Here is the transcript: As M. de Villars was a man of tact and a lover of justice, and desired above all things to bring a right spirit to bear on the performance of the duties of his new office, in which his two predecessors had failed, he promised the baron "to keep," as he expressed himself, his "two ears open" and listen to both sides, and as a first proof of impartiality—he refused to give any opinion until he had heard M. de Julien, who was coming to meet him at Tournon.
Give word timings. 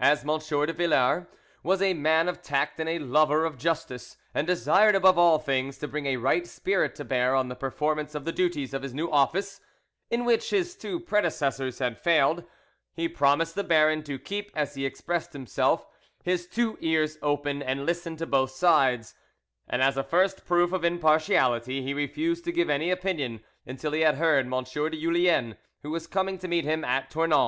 As 0.00 0.22
M. 0.24 0.38
de 0.38 0.72
Villars 0.72 1.26
was 1.62 1.82
a 1.82 1.92
man 1.92 2.30
of 2.30 2.40
tact 2.40 2.80
and 2.80 2.88
a 2.88 2.98
lover 2.98 3.44
of 3.44 3.58
justice, 3.58 4.16
and 4.32 4.46
desired 4.46 4.94
above 4.94 5.18
all 5.18 5.38
things 5.38 5.76
to 5.76 5.86
bring 5.86 6.06
a 6.06 6.16
right 6.16 6.46
spirit 6.46 6.94
to 6.94 7.04
bear 7.04 7.34
on 7.34 7.48
the 7.48 7.54
performance 7.54 8.14
of 8.14 8.24
the 8.24 8.32
duties 8.32 8.72
of 8.72 8.82
his 8.82 8.94
new 8.94 9.10
office, 9.10 9.60
in 10.08 10.24
which 10.24 10.48
his 10.48 10.74
two 10.76 10.98
predecessors 10.98 11.78
had 11.78 11.98
failed, 11.98 12.44
he 12.94 13.06
promised 13.06 13.54
the 13.54 13.62
baron 13.62 14.02
"to 14.04 14.18
keep," 14.18 14.50
as 14.54 14.76
he 14.76 14.86
expressed 14.86 15.34
himself, 15.34 15.86
his 16.24 16.46
"two 16.46 16.78
ears 16.80 17.18
open" 17.20 17.60
and 17.62 17.84
listen 17.84 18.16
to 18.16 18.24
both 18.24 18.52
sides, 18.52 19.14
and 19.68 19.82
as 19.82 19.98
a 19.98 20.02
first 20.02 20.46
proof 20.46 20.72
of 20.72 20.86
impartiality—he 20.86 21.92
refused 21.92 22.44
to 22.44 22.50
give 22.50 22.70
any 22.70 22.90
opinion 22.90 23.40
until 23.66 23.92
he 23.92 24.00
had 24.00 24.14
heard 24.14 24.46
M. 24.50 24.64
de 24.64 24.90
Julien, 24.98 25.58
who 25.82 25.90
was 25.90 26.06
coming 26.06 26.38
to 26.38 26.48
meet 26.48 26.64
him 26.64 26.82
at 26.82 27.10
Tournon. 27.10 27.44